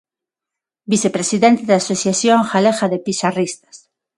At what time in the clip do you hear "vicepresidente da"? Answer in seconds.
0.91-1.75